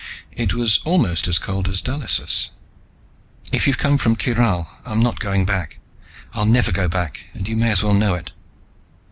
[0.31, 2.49] It was almost as cold as Dallisa's.
[3.51, 5.77] "If you've come from Kyral, I'm not going back.
[6.33, 8.31] I'll never go back, and you may as well know it."